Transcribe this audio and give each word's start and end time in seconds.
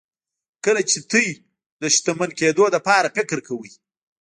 کله 0.65 0.81
چې 0.89 0.97
تاسې 1.11 1.27
د 1.81 1.83
شتمن 1.95 2.29
کېدو 2.39 2.65
لپاره 2.75 3.13
فکر 3.17 3.37
کوئ. 3.47 3.71